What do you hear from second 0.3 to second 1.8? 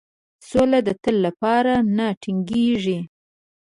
سوله د تل لپاره